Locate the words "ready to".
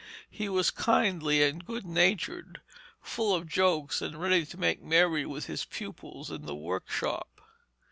4.19-4.57